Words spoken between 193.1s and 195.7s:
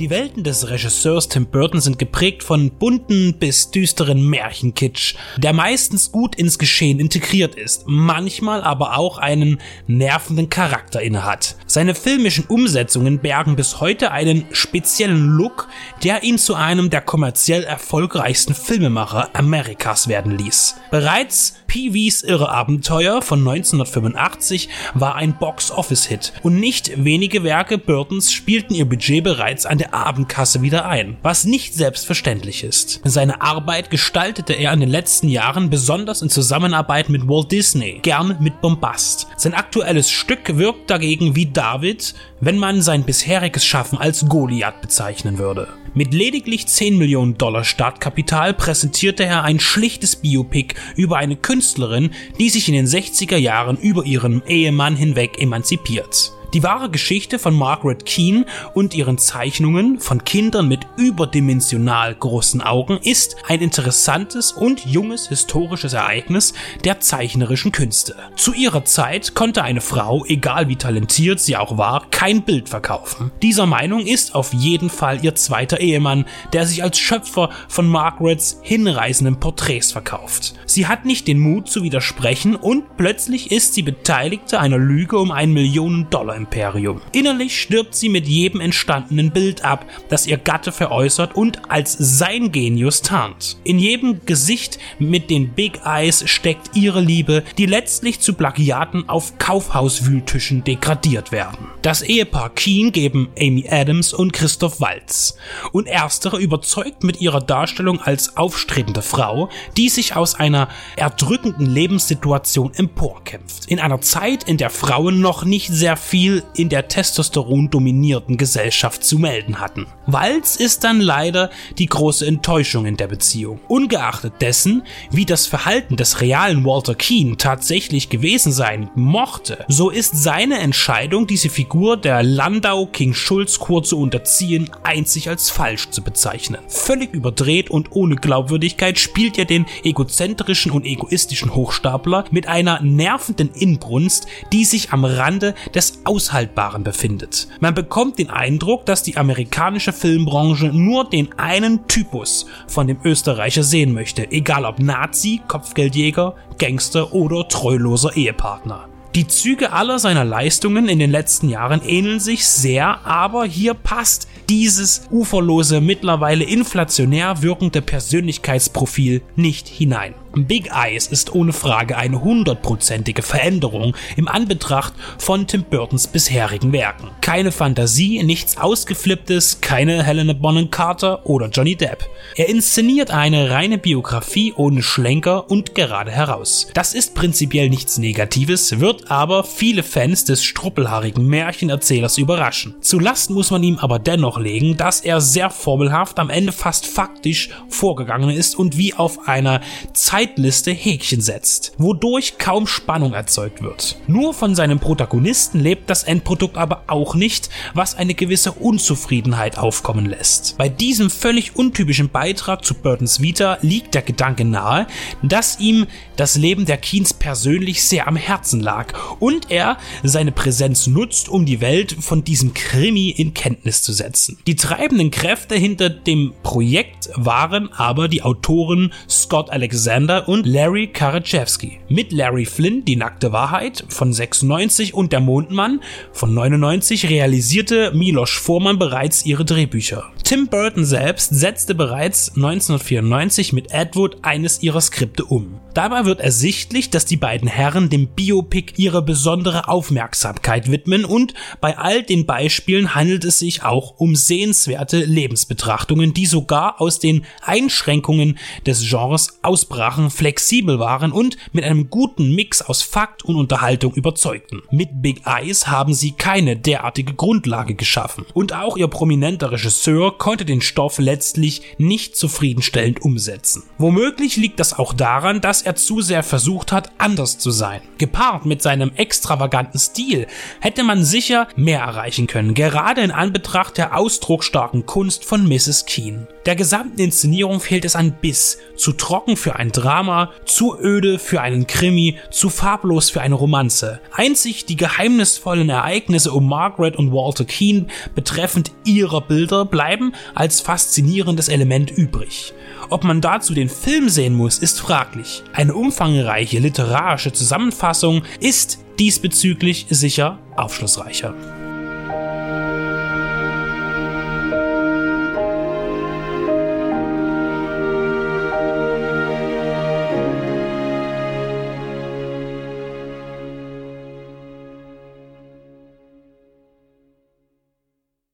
muss man ihm aber dennoch legen, dass er sehr